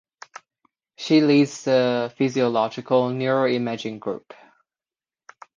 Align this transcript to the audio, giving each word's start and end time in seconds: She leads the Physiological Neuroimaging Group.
She 0.97 1.21
leads 1.21 1.65
the 1.65 2.11
Physiological 2.17 3.09
Neuroimaging 3.09 3.99
Group. 3.99 4.33